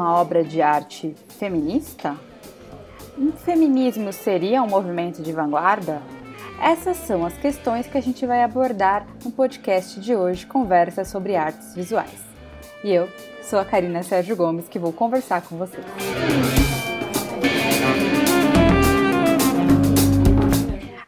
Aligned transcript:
uma 0.00 0.14
obra 0.14 0.42
de 0.42 0.62
arte 0.62 1.14
feminista? 1.38 2.16
Um 3.18 3.32
feminismo 3.32 4.10
seria 4.14 4.62
um 4.62 4.66
movimento 4.66 5.20
de 5.20 5.30
vanguarda? 5.30 6.00
Essas 6.58 6.96
são 6.96 7.26
as 7.26 7.36
questões 7.36 7.86
que 7.86 7.98
a 7.98 8.00
gente 8.00 8.24
vai 8.24 8.42
abordar 8.42 9.06
no 9.22 9.30
podcast 9.30 10.00
de 10.00 10.16
hoje, 10.16 10.46
Conversa 10.46 11.04
sobre 11.04 11.36
Artes 11.36 11.74
Visuais. 11.74 12.18
E 12.82 12.90
eu 12.90 13.10
sou 13.42 13.58
a 13.58 13.64
Karina 13.64 14.02
Sérgio 14.02 14.34
Gomes, 14.34 14.68
que 14.68 14.78
vou 14.78 14.90
conversar 14.90 15.42
com 15.42 15.58
vocês. 15.58 15.84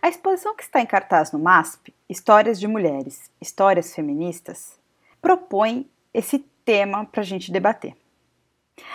A 0.03 0.09
exposição 0.09 0.55
que 0.55 0.65
está 0.65 0.83
em 0.83 0.87
cartaz 0.87 1.33
no 1.33 1.39
MASP, 1.39 1.95
Histórias 2.11 2.61
de 2.61 2.69
Mulheres, 2.69 3.31
Histórias 3.41 3.95
Feministas, 3.95 4.79
propõe 5.23 5.89
esse 6.13 6.41
tema 6.63 7.07
para 7.07 7.23
a 7.23 7.25
gente 7.25 7.51
debater. 7.51 8.02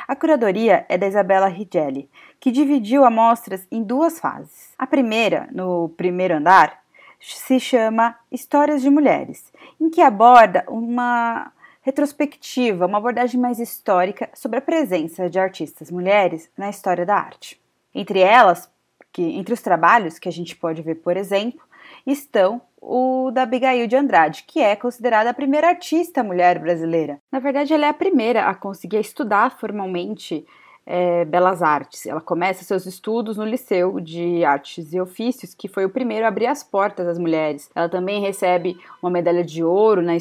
A 0.07 0.15
curadoria 0.15 0.85
é 0.89 0.97
da 0.97 1.07
Isabela 1.07 1.47
Rigelli, 1.47 2.09
que 2.39 2.51
dividiu 2.51 3.05
amostras 3.05 3.67
em 3.71 3.83
duas 3.83 4.19
fases. 4.19 4.73
A 4.77 4.87
primeira, 4.87 5.47
no 5.51 5.89
primeiro 5.89 6.35
andar, 6.35 6.81
se 7.19 7.59
chama 7.59 8.15
Histórias 8.31 8.81
de 8.81 8.89
Mulheres, 8.89 9.51
em 9.79 9.89
que 9.89 10.01
aborda 10.01 10.63
uma 10.67 11.51
retrospectiva, 11.81 12.85
uma 12.85 12.97
abordagem 12.97 13.39
mais 13.39 13.59
histórica 13.59 14.29
sobre 14.33 14.59
a 14.59 14.61
presença 14.61 15.29
de 15.29 15.39
artistas 15.39 15.89
mulheres 15.89 16.49
na 16.57 16.69
história 16.69 17.05
da 17.05 17.15
arte. 17.15 17.59
Entre 17.95 18.19
elas, 18.19 18.69
que 19.11 19.23
entre 19.23 19.53
os 19.53 19.61
trabalhos 19.61 20.19
que 20.19 20.29
a 20.29 20.31
gente 20.31 20.55
pode 20.55 20.81
ver, 20.81 20.95
por 20.95 21.17
exemplo, 21.17 21.61
estão 22.05 22.61
o 22.81 23.31
da 23.31 23.43
Abigail 23.43 23.87
de 23.87 23.95
Andrade, 23.95 24.43
que 24.47 24.59
é 24.59 24.75
considerada 24.75 25.29
a 25.29 25.33
primeira 25.33 25.69
artista 25.69 26.23
mulher 26.23 26.59
brasileira. 26.59 27.19
Na 27.31 27.39
verdade, 27.39 27.73
ela 27.73 27.85
é 27.85 27.89
a 27.89 27.93
primeira 27.93 28.45
a 28.45 28.55
conseguir 28.55 28.99
estudar 28.99 29.57
formalmente 29.57 30.45
é, 30.85 31.25
belas 31.25 31.61
artes. 31.61 32.05
Ela 32.05 32.21
começa 32.21 32.63
seus 32.63 32.85
estudos 32.85 33.35
no 33.35 33.45
Liceu 33.45 33.99
de 33.99 34.45
Artes 34.45 34.93
e 34.93 35.01
Ofícios, 35.01 35.53
que 35.53 35.67
foi 35.67 35.85
o 35.85 35.89
primeiro 35.89 36.25
a 36.25 36.29
abrir 36.29 36.47
as 36.47 36.63
portas 36.63 37.07
às 37.07 37.19
mulheres. 37.19 37.69
Ela 37.75 37.89
também 37.89 38.21
recebe 38.21 38.79
uma 39.01 39.11
medalha 39.11 39.43
de 39.43 39.63
ouro 39.63 40.01
na 40.01 40.15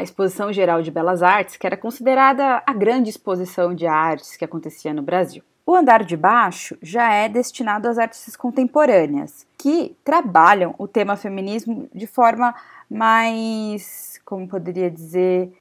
Exposição 0.00 0.52
Geral 0.52 0.80
de 0.80 0.92
Belas 0.92 1.22
Artes, 1.22 1.56
que 1.56 1.66
era 1.66 1.76
considerada 1.76 2.62
a 2.64 2.72
grande 2.72 3.10
exposição 3.10 3.74
de 3.74 3.86
artes 3.86 4.36
que 4.36 4.44
acontecia 4.44 4.94
no 4.94 5.02
Brasil. 5.02 5.42
O 5.68 5.74
andar 5.74 6.04
de 6.04 6.16
baixo 6.16 6.78
já 6.80 7.12
é 7.12 7.28
destinado 7.28 7.88
às 7.88 7.98
artes 7.98 8.36
contemporâneas, 8.36 9.44
que 9.58 9.96
trabalham 10.04 10.72
o 10.78 10.86
tema 10.86 11.16
feminismo 11.16 11.88
de 11.92 12.06
forma 12.06 12.54
mais, 12.88 14.20
como 14.24 14.46
poderia 14.46 14.88
dizer, 14.88 15.52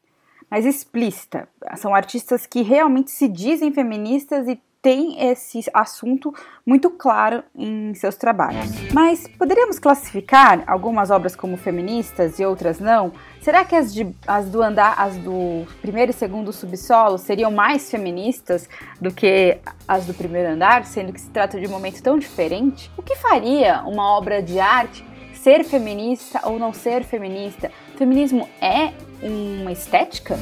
mais 0.50 0.64
explícita. 0.64 1.50
São 1.75 1.95
artistas 1.95 2.45
que 2.45 2.62
realmente 2.62 3.09
se 3.09 3.28
dizem 3.28 3.73
feministas 3.73 4.47
e 4.47 4.62
tem 4.86 5.31
esse 5.31 5.64
assunto 5.73 6.31
muito 6.64 6.91
claro 6.91 7.44
em 7.55 7.91
seus 7.95 8.16
trabalhos. 8.16 8.69
Mas 8.94 9.28
poderíamos 9.28 9.80
classificar 9.80 10.64
algumas 10.67 11.09
obras 11.09 11.36
como 11.36 11.58
feministas 11.58 12.38
e 12.38 12.45
outras 12.45 12.80
não? 12.80 13.11
Será 13.41 13.66
que 13.66 13.73
as, 13.73 13.91
de, 13.91 14.08
as 14.28 14.47
do 14.47 14.61
andar, 14.61 14.94
as 15.00 15.17
do 15.17 15.66
primeiro 15.81 16.11
e 16.11 16.13
segundo 16.13 16.53
subsolo 16.53 17.17
seriam 17.17 17.50
mais 17.50 17.89
feministas 17.89 18.69
do 19.02 19.11
que 19.11 19.58
as 19.88 20.06
do 20.06 20.13
primeiro 20.13 20.50
andar, 20.50 20.86
sendo 20.86 21.11
que 21.11 21.19
se 21.19 21.31
trata 21.31 21.59
de 21.59 21.66
um 21.66 21.72
momento 21.72 22.03
tão 22.03 22.19
diferente? 22.19 22.91
O 22.95 23.02
que 23.02 23.16
faria 23.16 23.81
uma 23.88 24.16
obra 24.16 24.39
de 24.39 24.59
arte 24.59 25.03
ser 25.33 25.63
feminista 25.63 26.41
ou 26.44 26.59
não 26.59 26.72
ser 26.72 27.03
feminista? 27.03 27.72
Feminismo 27.97 28.47
é 28.61 28.94
uma 29.23 29.72
estética? 29.72 30.38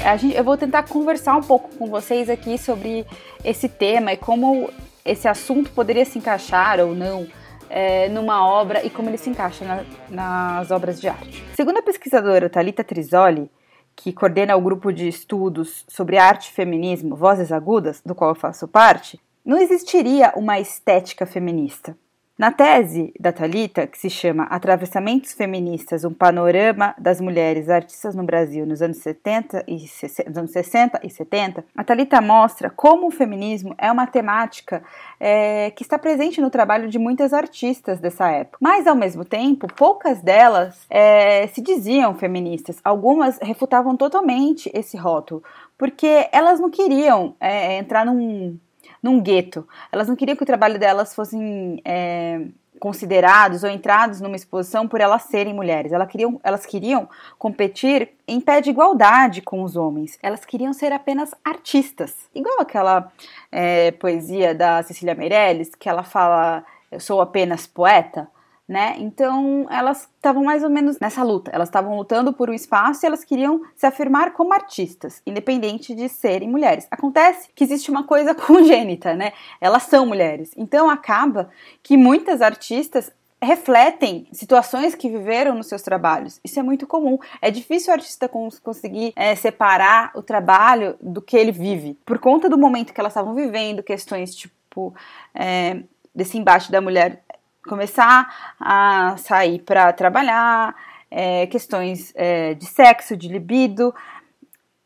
Gente, 0.00 0.34
eu 0.34 0.42
vou 0.42 0.56
tentar 0.56 0.84
conversar 0.84 1.36
um 1.36 1.42
pouco 1.42 1.68
com 1.76 1.86
vocês 1.86 2.30
aqui 2.30 2.56
sobre 2.56 3.06
esse 3.44 3.68
tema 3.68 4.12
e 4.12 4.16
como 4.16 4.70
esse 5.04 5.28
assunto 5.28 5.70
poderia 5.72 6.06
se 6.06 6.18
encaixar 6.18 6.80
ou 6.80 6.94
não 6.94 7.26
é, 7.68 8.08
numa 8.08 8.46
obra 8.46 8.84
e 8.84 8.88
como 8.88 9.10
ele 9.10 9.18
se 9.18 9.28
encaixa 9.28 9.64
na, 9.64 9.84
nas 10.08 10.70
obras 10.70 10.98
de 11.00 11.06
arte. 11.06 11.44
Segundo 11.54 11.78
a 11.78 11.82
pesquisadora 11.82 12.48
Talita 12.48 12.82
Trisoli, 12.82 13.50
que 13.94 14.10
coordena 14.12 14.56
o 14.56 14.60
grupo 14.60 14.90
de 14.90 15.06
estudos 15.06 15.84
sobre 15.86 16.16
arte 16.16 16.48
e 16.48 16.52
feminismo 16.52 17.14
Vozes 17.14 17.52
Agudas, 17.52 18.00
do 18.04 18.14
qual 18.14 18.30
eu 18.30 18.34
faço 18.34 18.66
parte, 18.66 19.20
não 19.44 19.58
existiria 19.58 20.32
uma 20.34 20.58
estética 20.58 21.26
feminista. 21.26 21.94
Na 22.40 22.50
tese 22.50 23.12
da 23.20 23.32
Talita, 23.32 23.86
que 23.86 23.98
se 23.98 24.08
chama 24.08 24.44
Atravessamentos 24.44 25.34
Feministas: 25.34 26.04
Um 26.04 26.14
Panorama 26.14 26.94
das 26.96 27.20
Mulheres 27.20 27.68
Artistas 27.68 28.14
no 28.14 28.24
Brasil 28.24 28.64
nos 28.64 28.80
anos 28.80 28.96
70 28.96 29.62
e 29.68 29.78
60, 29.78 30.40
anos 30.40 30.50
60 30.50 31.00
e 31.04 31.10
70, 31.10 31.62
a 31.76 31.84
Talita 31.84 32.18
mostra 32.22 32.70
como 32.70 33.08
o 33.08 33.10
feminismo 33.10 33.74
é 33.76 33.92
uma 33.92 34.06
temática 34.06 34.82
é, 35.20 35.70
que 35.72 35.82
está 35.82 35.98
presente 35.98 36.40
no 36.40 36.48
trabalho 36.48 36.88
de 36.88 36.98
muitas 36.98 37.34
artistas 37.34 38.00
dessa 38.00 38.30
época. 38.30 38.56
Mas 38.58 38.86
ao 38.86 38.96
mesmo 38.96 39.22
tempo, 39.22 39.66
poucas 39.74 40.22
delas 40.22 40.86
é, 40.88 41.46
se 41.48 41.60
diziam 41.60 42.14
feministas. 42.14 42.80
Algumas 42.82 43.38
refutavam 43.42 43.98
totalmente 43.98 44.70
esse 44.72 44.96
rótulo, 44.96 45.44
porque 45.76 46.26
elas 46.32 46.58
não 46.58 46.70
queriam 46.70 47.36
é, 47.38 47.76
entrar 47.76 48.06
num 48.06 48.58
num 49.02 49.20
gueto. 49.20 49.66
Elas 49.90 50.08
não 50.08 50.16
queriam 50.16 50.36
que 50.36 50.42
o 50.42 50.46
trabalho 50.46 50.78
delas 50.78 51.14
fossem 51.14 51.80
é, 51.84 52.42
considerados 52.78 53.62
ou 53.62 53.70
entrados 53.70 54.20
numa 54.20 54.34
exposição 54.34 54.88
por 54.88 55.00
elas 55.00 55.22
serem 55.24 55.54
mulheres. 55.54 55.92
Elas 55.92 56.08
queriam, 56.08 56.40
elas 56.42 56.66
queriam 56.66 57.08
competir 57.38 58.10
em 58.26 58.40
pé 58.40 58.60
de 58.60 58.70
igualdade 58.70 59.42
com 59.42 59.62
os 59.62 59.76
homens. 59.76 60.18
Elas 60.22 60.44
queriam 60.44 60.72
ser 60.72 60.92
apenas 60.92 61.34
artistas. 61.44 62.14
Igual 62.34 62.60
aquela 62.60 63.12
é, 63.52 63.92
poesia 63.92 64.54
da 64.54 64.82
Cecília 64.82 65.14
Meirelles, 65.14 65.74
que 65.74 65.88
ela 65.88 66.02
fala: 66.02 66.64
Eu 66.90 66.98
sou 66.98 67.20
apenas 67.20 67.66
poeta 67.66 68.26
né? 68.70 68.94
Então 68.98 69.66
elas 69.68 70.08
estavam 70.14 70.44
mais 70.44 70.62
ou 70.62 70.70
menos 70.70 71.00
nessa 71.00 71.24
luta. 71.24 71.50
Elas 71.52 71.68
estavam 71.68 71.96
lutando 71.96 72.32
por 72.32 72.48
um 72.48 72.52
espaço 72.52 73.04
e 73.04 73.06
elas 73.08 73.24
queriam 73.24 73.62
se 73.74 73.84
afirmar 73.84 74.32
como 74.32 74.54
artistas, 74.54 75.20
independente 75.26 75.92
de 75.92 76.08
serem 76.08 76.48
mulheres. 76.48 76.86
Acontece 76.88 77.48
que 77.52 77.64
existe 77.64 77.90
uma 77.90 78.04
coisa 78.04 78.32
congênita, 78.32 79.12
né? 79.12 79.32
Elas 79.60 79.82
são 79.82 80.06
mulheres. 80.06 80.52
Então 80.56 80.88
acaba 80.88 81.50
que 81.82 81.96
muitas 81.96 82.40
artistas 82.40 83.10
refletem 83.42 84.28
situações 84.30 84.94
que 84.94 85.08
viveram 85.08 85.56
nos 85.56 85.66
seus 85.66 85.82
trabalhos. 85.82 86.38
Isso 86.44 86.60
é 86.60 86.62
muito 86.62 86.86
comum. 86.86 87.18
É 87.42 87.50
difícil 87.50 87.90
o 87.90 87.94
artista 87.94 88.30
conseguir 88.62 89.12
é, 89.16 89.34
separar 89.34 90.12
o 90.14 90.22
trabalho 90.22 90.94
do 91.00 91.20
que 91.20 91.36
ele 91.36 91.50
vive. 91.50 91.98
Por 92.06 92.20
conta 92.20 92.48
do 92.48 92.56
momento 92.56 92.94
que 92.94 93.00
elas 93.00 93.10
estavam 93.10 93.34
vivendo, 93.34 93.82
questões 93.82 94.32
tipo 94.32 94.94
é, 95.34 95.82
desse 96.14 96.38
embate 96.38 96.70
da 96.70 96.80
mulher 96.80 97.24
começar 97.66 98.54
a 98.58 99.16
sair 99.18 99.60
para 99.60 99.92
trabalhar, 99.92 100.74
é, 101.10 101.46
questões 101.46 102.12
é, 102.14 102.54
de 102.54 102.66
sexo, 102.66 103.16
de 103.16 103.28
libido, 103.28 103.94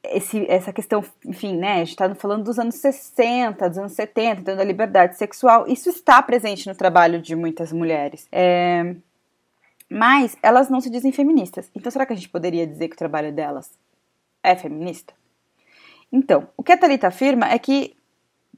esse, 0.05 0.45
essa 0.51 0.73
questão, 0.73 1.03
enfim, 1.25 1.57
né, 1.57 1.75
a 1.75 1.79
gente 1.79 1.91
está 1.91 2.15
falando 2.15 2.45
dos 2.45 2.59
anos 2.59 2.75
60, 2.77 3.69
dos 3.69 3.79
anos 3.79 3.93
70, 3.93 4.41
então 4.41 4.57
da 4.57 4.65
liberdade 4.65 5.17
sexual, 5.17 5.67
isso 5.67 5.89
está 5.89 6.23
presente 6.23 6.67
no 6.67 6.75
trabalho 6.75 7.21
de 7.21 7.35
muitas 7.35 7.73
mulheres. 7.73 8.27
É, 8.31 8.95
mas 9.89 10.37
elas 10.43 10.69
não 10.69 10.81
se 10.81 10.91
dizem 10.91 11.13
feministas. 11.13 11.71
Então 11.75 11.91
será 11.91 12.05
que 12.05 12.13
a 12.13 12.17
gente 12.17 12.29
poderia 12.29 12.67
dizer 12.67 12.89
que 12.89 12.95
o 12.95 12.99
trabalho 12.99 13.33
delas 13.33 13.71
é 14.43 14.55
feminista? 14.55 15.15
Então, 16.13 16.49
o 16.57 16.63
que 16.63 16.73
a 16.73 16.77
Thalita 16.77 17.09
afirma 17.09 17.49
é 17.49 17.59
que 17.59 17.97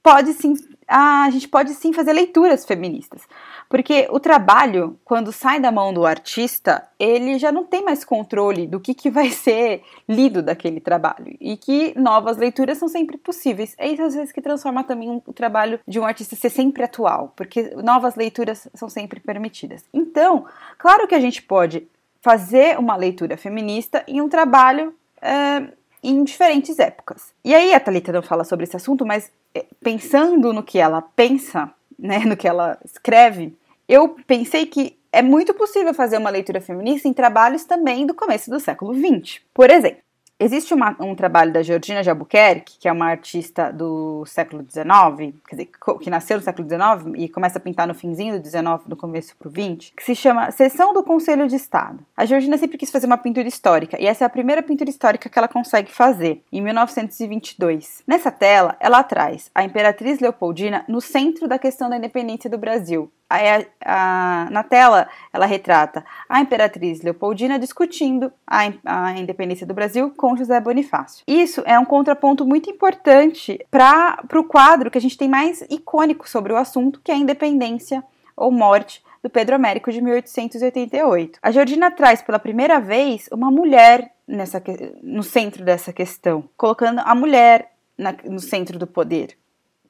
pode 0.07 0.35
sim, 0.35 0.55
a 0.87 1.29
gente 1.31 1.49
pode 1.49 1.75
sim 1.75 1.93
fazer 1.93 2.13
leituras 2.13 2.65
feministas. 2.65 3.23
Porque 3.69 4.07
o 4.09 4.21
trabalho, 4.21 4.97
quando 5.05 5.33
sai 5.33 5.59
da 5.59 5.73
mão 5.73 5.93
do 5.93 6.07
artista, 6.07 6.87
ele 6.97 7.37
já 7.41 7.51
não 7.51 7.65
tem 7.65 7.83
mais 7.83 8.05
controle 8.05 8.69
do 8.69 8.79
que, 8.79 8.95
que 8.95 9.11
vai 9.11 9.31
ser 9.35 9.83
lido 10.09 10.45
daquele 10.45 10.79
trabalho. 10.79 11.37
E 11.41 11.57
que 11.57 11.93
novas 11.99 12.37
leituras 12.37 12.79
são 12.79 12.87
sempre 12.87 13.19
possíveis. 13.19 13.75
É 13.77 13.89
isso 13.89 14.03
às 14.03 14.15
vezes 14.15 14.31
que 14.31 14.41
transforma 14.41 14.85
também 14.85 15.21
o 15.27 15.33
trabalho 15.33 15.81
de 15.89 15.99
um 15.99 16.05
artista 16.05 16.37
ser 16.37 16.51
sempre 16.51 16.85
atual, 16.85 17.33
porque 17.35 17.75
novas 17.83 18.15
leituras 18.15 18.69
são 18.75 18.89
sempre 18.89 19.19
permitidas. 19.19 19.85
Então, 19.93 20.45
claro 20.79 21.09
que 21.09 21.17
a 21.17 21.21
gente 21.21 21.43
pode 21.43 21.89
fazer 22.21 22.79
uma 22.79 22.95
leitura 22.95 23.37
feminista 23.37 24.05
em 24.07 24.21
um 24.21 24.29
trabalho. 24.29 24.95
É, 25.21 25.67
em 26.09 26.23
diferentes 26.23 26.79
épocas. 26.79 27.35
E 27.45 27.55
aí 27.55 27.75
a 27.75 27.81
Thalita 27.81 28.13
não 28.13 28.23
fala 28.23 28.45
sobre 28.45 28.65
esse 28.65 28.77
assunto, 28.77 29.05
mas 29.05 29.31
eh, 29.55 29.67
pensando 29.83 30.53
no 30.53 30.63
que 30.63 30.79
ela 30.79 31.03
pensa, 31.03 31.71
né, 31.99 32.21
no 32.25 32.37
que 32.37 32.47
ela 32.47 32.79
escreve, 32.85 33.57
eu 33.89 34.17
pensei 34.27 34.67
que 34.67 34.97
é 35.13 35.23
muito 35.23 35.55
possível 35.55 35.93
fazer 35.95 36.19
uma 36.19 36.31
leitura 36.31 36.61
feminista 36.61 37.09
em 37.09 37.13
trabalhos 37.13 37.65
também 37.65 38.07
do 38.07 38.15
começo 38.15 38.51
do 38.51 38.61
século 38.61 38.95
XX. 38.95 39.41
Por 39.53 39.71
exemplo, 39.71 40.03
Existe 40.39 40.75
uma, 40.75 40.95
um 41.01 41.15
trabalho 41.15 41.51
da 41.51 41.63
Georgina 41.63 42.03
de 42.03 42.11
Albuquerque, 42.11 42.79
que 42.79 42.87
é 42.87 42.93
uma 42.93 43.07
artista 43.07 43.73
do 43.73 44.23
século 44.27 44.63
XIX, 44.63 45.35
quer 45.49 45.57
dizer, 45.57 45.71
que 45.99 46.11
nasceu 46.11 46.37
no 46.37 46.43
século 46.43 46.69
XIX 46.69 47.15
e 47.17 47.27
começa 47.27 47.57
a 47.57 47.61
pintar 47.61 47.89
no 47.89 47.95
finzinho 47.95 48.39
do 48.39 48.47
XIX, 48.47 48.65
no 48.87 48.97
começo 48.97 49.35
pro 49.39 49.49
XX, 49.49 49.93
que 49.97 50.05
se 50.05 50.15
chama 50.15 50.51
Sessão 50.51 50.93
do 50.93 51.03
Conselho 51.03 51.49
de 51.49 51.57
Estado. 51.57 52.01
A 52.15 52.27
Georgina 52.27 52.59
sempre 52.59 52.77
quis 52.77 52.91
fazer 52.91 53.07
uma 53.07 53.17
pintura 53.17 53.49
histórica, 53.49 53.97
e 53.99 54.07
essa 54.07 54.25
é 54.25 54.27
a 54.27 54.31
primeira 54.31 54.63
pintura 54.63 54.91
histórica 54.91 55.31
que 55.31 55.39
ela 55.39 55.49
consegue 55.49 55.91
fazer, 55.91 56.43
em 56.53 56.61
1922. 56.61 58.03
Nessa 58.07 58.31
tela, 58.31 58.77
ela 58.79 59.03
traz 59.03 59.51
a 59.55 59.65
Imperatriz 59.65 60.21
Leopoldina 60.21 60.85
no 60.87 61.01
centro 61.01 61.49
da 61.49 61.59
questão 61.59 61.89
da 61.89 61.97
independência 61.97 62.51
do 62.51 62.59
Brasil, 62.59 63.11
a, 63.29 63.65
a, 63.85 64.51
na 64.51 64.63
tela, 64.63 65.09
ela 65.33 65.47
retrata 65.47 66.05
a 66.29 66.41
imperatriz 66.41 67.03
Leopoldina 67.03 67.59
discutindo 67.59 68.33
a, 68.47 68.73
a, 68.85 69.13
independência 69.19 69.67
do 69.67 69.75
Brasil 69.75 70.13
com 70.17 70.37
José 70.37 70.61
Bonifácio. 70.61 71.25
Isso 71.27 71.63
é 71.67 71.79
um 71.79 71.85
contraponto 71.85 72.45
muito 72.45 72.71
importante 72.71 73.59
para 73.71 74.25
o 74.35 74.45
quadro 74.45 74.91
que 74.91 74.99
a 74.99 75.01
gente 75.01 75.19
tem 75.19 75.29
mais 75.29 75.63
icônico 75.69 76.29
sobre 76.29 76.53
o 76.53 76.57
assunto, 76.57 77.01
que 77.03 77.11
é 77.11 77.15
a 77.15 77.19
independência 77.19 78.03
ou 78.37 78.53
morte 78.53 79.03
do 79.23 79.31
Pedro 79.31 79.57
Américo 79.57 79.91
de 79.91 80.01
1888. 80.01 81.39
A 81.43 81.51
Georgina 81.51 81.91
traz 81.91 82.23
pela 82.23 82.39
primeira 82.39 82.79
vez 82.79 83.29
uma 83.33 83.51
mulher 83.51 84.13
nessa, 84.27 84.63
no 85.03 85.23
centro 85.23 85.65
dessa 85.65 85.93
questão, 85.93 86.49
colocando 86.57 87.01
a 87.05 87.15
mulher 87.15 87.73
na, 87.99 88.15
no 88.25 88.39
centro 88.39 88.79
do 88.79 88.87
poder. 88.87 89.37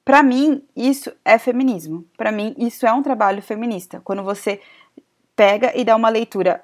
Para 0.06 0.22
mim, 0.22 0.62
isso 0.76 1.12
é 1.24 1.36
feminismo. 1.36 2.06
Para 2.16 2.30
mim, 2.30 2.54
isso 2.56 2.86
é 2.86 2.92
um 2.92 3.02
trabalho 3.02 3.42
feminista. 3.42 4.00
Quando 4.04 4.22
você 4.22 4.60
pega 5.34 5.72
e 5.74 5.84
dá 5.84 5.96
uma 5.96 6.08
leitura 6.08 6.62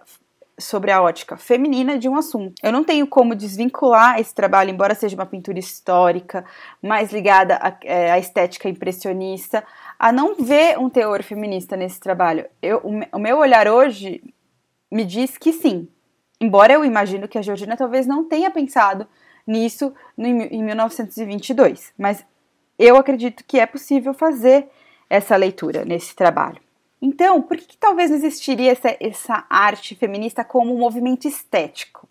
sobre 0.57 0.93
a 0.93 1.03
ótica 1.03 1.37
feminina 1.37 1.99
de 1.99 2.09
um 2.09 2.15
assunto. 2.15 2.55
Eu 2.63 2.71
não 2.71 2.85
tenho 2.85 3.05
como 3.05 3.35
desvincular 3.35 4.21
esse 4.21 4.33
trabalho, 4.33 4.71
embora 4.71 4.95
seja 4.95 5.17
uma 5.17 5.27
pintura 5.27 5.59
histórica, 5.59 6.45
mais 6.81 7.13
ligada 7.13 7.57
à, 7.57 7.77
é, 7.83 8.13
à 8.13 8.19
estética 8.21 8.69
impressionista, 8.69 9.65
a 9.99 10.13
não 10.13 10.37
ver 10.37 10.79
um 10.79 10.89
teor 10.89 11.25
feminista 11.25 11.77
nesse 11.77 11.99
trabalho. 11.99 12.47
Eu, 12.63 12.79
o, 12.85 13.17
o 13.17 13.19
meu 13.19 13.39
olhar 13.39 13.67
hoje 13.67 14.23
me 14.89 15.05
diz 15.05 15.37
que 15.37 15.53
sim. 15.53 15.89
Embora 16.41 16.75
eu 16.75 16.85
imagino 16.85 17.27
que 17.27 17.39
a 17.39 17.43
Georgina 17.43 17.77
talvez 17.77 18.07
não 18.07 18.23
tenha 18.23 18.53
pensado 18.53 19.09
nisso 19.45 19.93
em 20.17 20.63
1922, 20.63 21.93
mas 21.99 22.25
eu 22.79 22.97
acredito 22.97 23.45
que 23.45 23.59
é 23.59 23.67
possível 23.67 24.15
fazer 24.15 24.69
essa 25.09 25.37
leitura 25.37 25.85
nesse 25.85 26.15
trabalho. 26.15 26.61
Então, 27.01 27.43
por 27.43 27.57
que, 27.57 27.67
que 27.67 27.77
talvez 27.77 28.11
não 28.11 28.17
existiria 28.17 28.73
essa, 28.73 28.97
essa 29.01 29.45
arte 29.51 29.95
feminista 29.97 30.45
como 30.45 30.75
um 30.75 30.79
movimento 30.79 31.27
estético? 31.27 32.09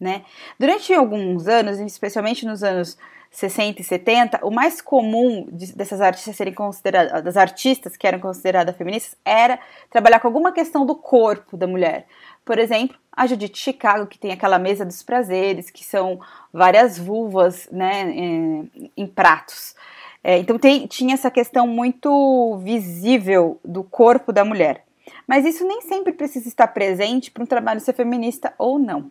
Né? 0.00 0.24
Durante 0.58 0.94
alguns 0.94 1.48
anos, 1.48 1.80
especialmente 1.80 2.46
nos 2.46 2.62
anos 2.62 2.96
60 3.30 3.80
e 3.80 3.84
70, 3.84 4.46
o 4.46 4.50
mais 4.50 4.80
comum 4.80 5.46
de, 5.50 5.72
dessas 5.74 6.00
artistas 6.00 6.36
serem 6.36 6.54
consideradas, 6.54 7.22
das 7.22 7.36
artistas 7.36 7.96
que 7.96 8.06
eram 8.06 8.18
consideradas 8.20 8.76
feministas, 8.76 9.16
era 9.24 9.58
trabalhar 9.90 10.20
com 10.20 10.28
alguma 10.28 10.52
questão 10.52 10.86
do 10.86 10.94
corpo 10.94 11.56
da 11.56 11.66
mulher. 11.66 12.06
Por 12.44 12.58
exemplo, 12.58 12.96
a 13.12 13.26
Judith 13.26 13.56
Chicago, 13.56 14.06
que 14.06 14.18
tem 14.18 14.32
aquela 14.32 14.58
mesa 14.58 14.84
dos 14.84 15.02
prazeres, 15.02 15.68
que 15.68 15.84
são 15.84 16.20
várias 16.52 16.98
vulvas 16.98 17.68
né, 17.70 18.08
em, 18.10 18.90
em 18.96 19.06
pratos. 19.06 19.74
É, 20.22 20.38
então 20.38 20.58
tem, 20.58 20.86
tinha 20.86 21.14
essa 21.14 21.30
questão 21.30 21.66
muito 21.66 22.58
visível 22.62 23.58
do 23.64 23.82
corpo 23.82 24.32
da 24.32 24.44
mulher. 24.44 24.84
Mas 25.26 25.44
isso 25.44 25.66
nem 25.66 25.80
sempre 25.82 26.12
precisa 26.12 26.48
estar 26.48 26.68
presente 26.68 27.30
para 27.30 27.42
um 27.42 27.46
trabalho 27.46 27.80
ser 27.80 27.92
feminista 27.92 28.52
ou 28.58 28.78
não. 28.78 29.10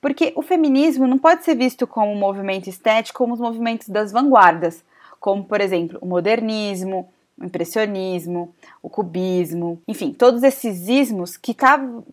Porque 0.00 0.32
o 0.36 0.42
feminismo 0.42 1.06
não 1.06 1.18
pode 1.18 1.44
ser 1.44 1.56
visto 1.56 1.86
como 1.86 2.12
um 2.12 2.18
movimento 2.18 2.68
estético 2.68 3.18
como 3.18 3.34
os 3.34 3.40
movimentos 3.40 3.88
das 3.88 4.12
vanguardas, 4.12 4.84
como, 5.18 5.44
por 5.44 5.60
exemplo, 5.60 5.98
o 6.00 6.06
modernismo, 6.06 7.08
o 7.36 7.44
impressionismo, 7.44 8.54
o 8.82 8.88
cubismo, 8.88 9.80
enfim, 9.86 10.12
todos 10.12 10.42
esses 10.42 10.88
ismos 10.88 11.36
que, 11.36 11.54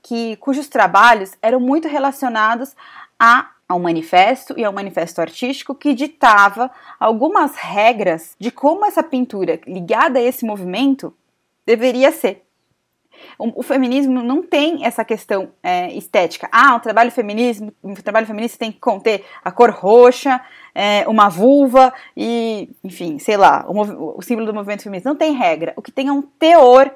que, 0.02 0.36
cujos 0.38 0.68
trabalhos 0.68 1.32
eram 1.42 1.60
muito 1.60 1.88
relacionados 1.88 2.76
a 3.20 3.52
ao 3.68 3.80
manifesto 3.80 4.54
e 4.58 4.64
ao 4.64 4.72
manifesto 4.72 5.20
artístico 5.20 5.74
que 5.74 5.94
ditava 5.94 6.70
algumas 7.00 7.56
regras 7.56 8.36
de 8.40 8.52
como 8.52 8.86
essa 8.86 9.02
pintura 9.02 9.60
ligada 9.66 10.20
a 10.20 10.22
esse 10.22 10.46
movimento 10.46 11.14
deveria 11.66 12.12
ser. 12.12 12.44
O, 13.40 13.62
o 13.62 13.64
feminismo 13.64 14.22
não 14.22 14.44
tem 14.44 14.86
essa 14.86 15.04
questão 15.04 15.50
é, 15.64 15.92
estética. 15.94 16.48
Ah, 16.52 16.76
o 16.76 16.80
trabalho 16.80 17.12
feminismo, 17.12 17.74
o 17.82 17.96
trabalho 17.96 18.28
feminista 18.28 18.58
tem 18.58 18.72
que 18.72 18.80
conter 18.80 19.26
a 19.44 19.52
cor 19.52 19.72
roxa, 19.72 20.42
é, 20.74 21.08
uma 21.08 21.30
vulva 21.30 21.94
e, 22.16 22.70
enfim, 22.84 23.18
sei 23.18 23.38
lá, 23.38 23.66
o, 23.68 24.18
o 24.18 24.22
símbolo 24.22 24.46
do 24.46 24.54
movimento 24.54 24.84
feminista. 24.84 25.10
Não 25.10 25.16
tem 25.16 25.34
regra. 25.34 25.74
O 25.76 25.82
que 25.82 25.92
tem 25.92 26.08
é 26.08 26.12
um 26.12 26.22
teor, 26.22 26.94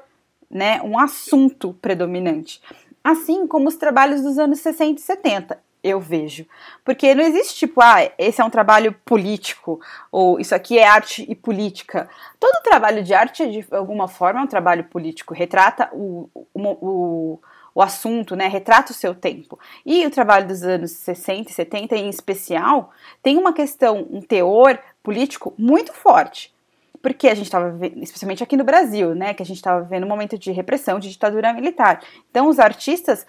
né, 0.50 0.80
um 0.82 0.98
assunto 0.98 1.74
predominante. 1.80 2.60
Assim 3.02 3.46
como 3.46 3.68
os 3.68 3.76
trabalhos 3.76 4.22
dos 4.22 4.38
anos 4.38 4.60
60 4.60 5.00
e 5.00 5.02
70 5.02 5.69
eu 5.82 6.00
vejo. 6.00 6.46
Porque 6.84 7.14
não 7.14 7.24
existe 7.24 7.58
tipo, 7.60 7.80
ah, 7.80 8.10
esse 8.18 8.40
é 8.40 8.44
um 8.44 8.50
trabalho 8.50 8.94
político, 9.04 9.80
ou 10.10 10.38
isso 10.38 10.54
aqui 10.54 10.78
é 10.78 10.86
arte 10.86 11.24
e 11.28 11.34
política. 11.34 12.08
Todo 12.38 12.62
trabalho 12.62 13.02
de 13.02 13.14
arte, 13.14 13.46
de 13.50 13.66
alguma 13.70 14.08
forma, 14.08 14.40
é 14.40 14.42
um 14.42 14.48
trabalho 14.48 14.84
político, 14.84 15.34
retrata 15.34 15.88
o, 15.92 16.28
o, 16.34 16.48
o, 16.54 17.40
o 17.74 17.82
assunto, 17.82 18.36
né? 18.36 18.46
Retrata 18.48 18.92
o 18.92 18.94
seu 18.94 19.14
tempo. 19.14 19.58
E 19.84 20.06
o 20.06 20.10
trabalho 20.10 20.46
dos 20.46 20.62
anos 20.62 20.92
60 20.92 21.50
e 21.50 21.54
70, 21.54 21.96
em 21.96 22.08
especial, 22.08 22.92
tem 23.22 23.36
uma 23.38 23.52
questão, 23.52 24.06
um 24.10 24.20
teor 24.20 24.78
político 25.02 25.54
muito 25.58 25.92
forte 25.92 26.52
porque 27.02 27.28
a 27.28 27.34
gente 27.34 27.46
estava 27.46 27.74
especialmente 27.96 28.42
aqui 28.42 28.56
no 28.56 28.64
Brasil, 28.64 29.14
né, 29.14 29.32
que 29.32 29.42
a 29.42 29.46
gente 29.46 29.56
estava 29.56 29.82
vivendo 29.82 30.04
um 30.04 30.08
momento 30.08 30.38
de 30.38 30.52
repressão, 30.52 30.98
de 30.98 31.08
ditadura 31.08 31.52
militar. 31.52 32.02
Então, 32.30 32.48
os 32.48 32.58
artistas 32.58 33.26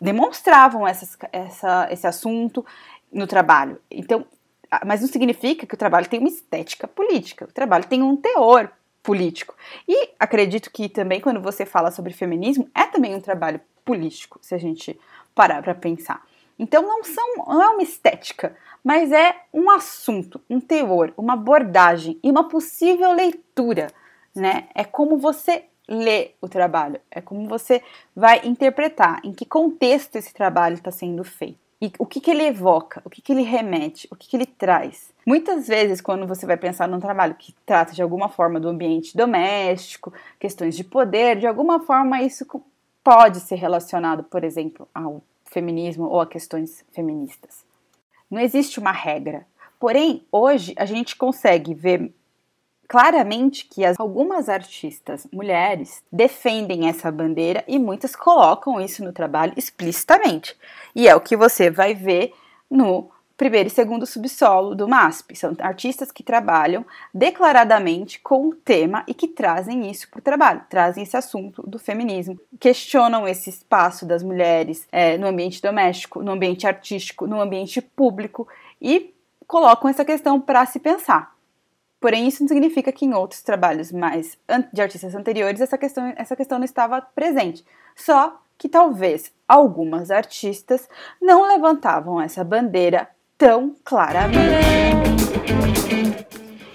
demonstravam 0.00 0.86
essas, 0.86 1.16
essa, 1.32 1.88
esse 1.90 2.06
assunto 2.06 2.64
no 3.12 3.26
trabalho. 3.26 3.80
Então, 3.90 4.26
mas 4.84 5.02
não 5.02 5.08
significa 5.08 5.66
que 5.66 5.74
o 5.74 5.78
trabalho 5.78 6.08
tem 6.08 6.18
uma 6.18 6.28
estética 6.28 6.88
política. 6.88 7.44
O 7.44 7.52
trabalho 7.52 7.84
tem 7.84 8.02
um 8.02 8.16
teor 8.16 8.70
político. 9.02 9.54
E 9.86 10.10
acredito 10.18 10.70
que 10.70 10.88
também 10.88 11.20
quando 11.20 11.40
você 11.40 11.66
fala 11.66 11.90
sobre 11.90 12.12
feminismo, 12.12 12.68
é 12.74 12.84
também 12.84 13.14
um 13.14 13.20
trabalho 13.20 13.60
político, 13.84 14.38
se 14.40 14.54
a 14.54 14.58
gente 14.58 14.98
parar 15.34 15.62
para 15.62 15.74
pensar. 15.74 16.22
Então 16.58 16.82
não 16.82 17.02
são, 17.02 17.36
não 17.46 17.62
é 17.62 17.68
uma 17.70 17.82
estética, 17.82 18.56
mas 18.84 19.12
é 19.12 19.34
um 19.52 19.70
assunto, 19.70 20.40
um 20.48 20.60
teor, 20.60 21.12
uma 21.16 21.34
abordagem 21.34 22.18
e 22.22 22.30
uma 22.30 22.48
possível 22.48 23.12
leitura, 23.12 23.88
né? 24.34 24.68
É 24.74 24.84
como 24.84 25.18
você 25.18 25.64
lê 25.88 26.32
o 26.40 26.48
trabalho, 26.48 27.00
é 27.10 27.20
como 27.20 27.48
você 27.48 27.82
vai 28.14 28.40
interpretar, 28.44 29.20
em 29.24 29.32
que 29.32 29.44
contexto 29.44 30.16
esse 30.16 30.32
trabalho 30.32 30.74
está 30.74 30.90
sendo 30.90 31.22
feito. 31.24 31.60
E 31.80 31.92
o 31.98 32.06
que, 32.06 32.20
que 32.20 32.30
ele 32.30 32.44
evoca, 32.44 33.02
o 33.04 33.10
que, 33.10 33.20
que 33.20 33.32
ele 33.32 33.42
remete, 33.42 34.06
o 34.08 34.14
que, 34.14 34.28
que 34.28 34.36
ele 34.36 34.46
traz. 34.46 35.12
Muitas 35.26 35.66
vezes, 35.66 36.00
quando 36.00 36.28
você 36.28 36.46
vai 36.46 36.56
pensar 36.56 36.86
num 36.86 37.00
trabalho 37.00 37.34
que 37.34 37.52
trata 37.66 37.92
de 37.92 38.00
alguma 38.00 38.28
forma 38.28 38.60
do 38.60 38.68
ambiente 38.68 39.16
doméstico, 39.16 40.12
questões 40.38 40.76
de 40.76 40.84
poder, 40.84 41.40
de 41.40 41.46
alguma 41.46 41.80
forma 41.80 42.22
isso 42.22 42.46
pode 43.02 43.40
ser 43.40 43.56
relacionado, 43.56 44.22
por 44.22 44.44
exemplo, 44.44 44.88
ao 44.94 45.20
feminismo 45.52 46.06
ou 46.06 46.20
a 46.20 46.26
questões 46.26 46.84
feministas. 46.92 47.64
Não 48.30 48.40
existe 48.40 48.80
uma 48.80 48.92
regra. 48.92 49.46
Porém, 49.78 50.24
hoje 50.32 50.74
a 50.76 50.84
gente 50.84 51.16
consegue 51.16 51.74
ver 51.74 52.12
claramente 52.88 53.66
que 53.66 53.84
as, 53.84 53.98
algumas 53.98 54.48
artistas 54.48 55.26
mulheres 55.32 56.02
defendem 56.10 56.88
essa 56.88 57.10
bandeira 57.10 57.64
e 57.66 57.78
muitas 57.78 58.14
colocam 58.14 58.80
isso 58.80 59.04
no 59.04 59.12
trabalho 59.12 59.54
explicitamente. 59.56 60.56
E 60.94 61.08
é 61.08 61.14
o 61.14 61.20
que 61.20 61.36
você 61.36 61.70
vai 61.70 61.94
ver 61.94 62.34
no 62.70 63.10
primeiro 63.36 63.68
e 63.68 63.70
segundo 63.70 64.06
subsolo 64.06 64.74
do 64.74 64.88
MASP. 64.88 65.36
São 65.36 65.54
artistas 65.60 66.12
que 66.12 66.22
trabalham 66.22 66.84
declaradamente 67.12 68.20
com 68.20 68.48
o 68.48 68.54
tema 68.54 69.04
e 69.06 69.14
que 69.14 69.28
trazem 69.28 69.90
isso 69.90 70.08
para 70.10 70.18
o 70.18 70.22
trabalho, 70.22 70.62
trazem 70.68 71.02
esse 71.02 71.16
assunto 71.16 71.62
do 71.66 71.78
feminismo, 71.78 72.38
questionam 72.58 73.26
esse 73.26 73.50
espaço 73.50 74.06
das 74.06 74.22
mulheres 74.22 74.86
é, 74.90 75.16
no 75.18 75.26
ambiente 75.26 75.60
doméstico, 75.60 76.22
no 76.22 76.32
ambiente 76.32 76.66
artístico, 76.66 77.26
no 77.26 77.40
ambiente 77.40 77.80
público 77.80 78.46
e 78.80 79.14
colocam 79.46 79.90
essa 79.90 80.04
questão 80.04 80.40
para 80.40 80.64
se 80.66 80.78
pensar. 80.78 81.32
Porém, 82.00 82.26
isso 82.26 82.42
não 82.42 82.48
significa 82.48 82.90
que 82.90 83.04
em 83.04 83.14
outros 83.14 83.42
trabalhos 83.42 83.92
mais 83.92 84.36
de 84.72 84.82
artistas 84.82 85.14
anteriores 85.14 85.60
essa 85.60 85.78
questão, 85.78 86.12
essa 86.16 86.34
questão 86.34 86.58
não 86.58 86.64
estava 86.64 87.00
presente. 87.00 87.64
Só 87.94 88.40
que 88.58 88.68
talvez 88.68 89.32
algumas 89.46 90.10
artistas 90.10 90.88
não 91.20 91.46
levantavam 91.46 92.20
essa 92.20 92.42
bandeira 92.42 93.08
tão 93.42 93.74
claramente. 93.84 94.38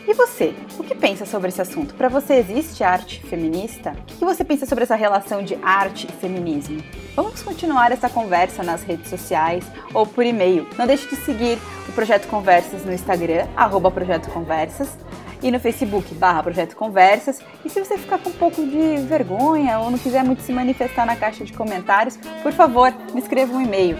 E 0.06 0.14
você, 0.14 0.54
o 0.78 0.84
que 0.84 0.94
pensa 0.94 1.26
sobre 1.26 1.48
esse 1.48 1.62
assunto? 1.62 1.96
Para 1.96 2.10
você 2.10 2.34
existe 2.34 2.84
arte 2.84 3.22
feminista? 3.22 3.92
O 3.92 4.18
que 4.18 4.26
você 4.26 4.44
pensa 4.44 4.66
sobre 4.66 4.84
essa 4.84 4.96
relação 4.98 5.42
de 5.42 5.58
arte 5.64 6.10
e 6.10 6.12
feminismo? 6.12 6.84
Vamos 7.16 7.42
continuar 7.42 7.94
essa 7.94 8.10
conversa 8.10 8.64
nas 8.64 8.84
redes 8.84 9.10
sociais 9.10 9.64
ou 9.94 10.06
por 10.06 10.26
e-mail. 10.26 10.68
Não 10.78 10.86
deixe 10.86 11.08
de 11.08 11.16
seguir 11.16 11.58
o 11.88 11.94
Projeto 11.94 12.28
Conversas 12.28 12.84
no 12.84 12.92
Instagram, 12.92 13.48
arroba 13.56 13.90
Projeto 13.90 14.30
Conversas, 14.32 14.90
e 15.42 15.50
no 15.50 15.62
Facebook, 15.62 16.14
barra 16.16 16.44
Projeto 16.44 16.76
Conversas. 16.76 17.40
E 17.64 17.70
se 17.70 17.80
você 17.80 17.98
ficar 17.98 18.18
com 18.18 18.30
um 18.30 18.34
pouco 18.34 18.62
de 18.66 18.98
vergonha 19.08 19.80
ou 19.80 19.90
não 19.90 19.98
quiser 19.98 20.22
muito 20.22 20.42
se 20.42 20.52
manifestar 20.52 21.06
na 21.06 21.16
caixa 21.16 21.46
de 21.46 21.54
comentários, 21.54 22.18
por 22.44 22.52
favor, 22.52 22.94
me 23.14 23.22
escreva 23.22 23.54
um 23.54 23.62
e-mail 23.62 23.98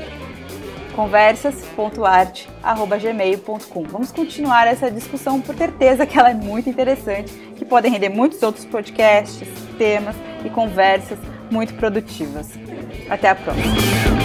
conversas.arte.gmail.com. 0.98 3.84
Vamos 3.84 4.12
continuar 4.12 4.68
essa 4.68 4.89
discussão 4.89 5.39
por 5.39 5.56
certeza 5.56 6.08
que 6.08 6.18
ela 6.18 6.32
é 6.32 6.34
muito 6.34 6.68
interessante, 6.68 7.32
que 7.56 7.63
podem 7.63 7.92
render 7.92 8.10
muitos 8.10 8.42
outros 8.42 8.66
podcasts, 8.66 9.48
temas 9.77 10.16
e 10.44 10.50
conversas 10.50 11.20
muito 11.51 11.75
produtivas. 11.75 12.50
Até 13.08 13.30
a 13.30 13.36
próxima! 13.36 14.17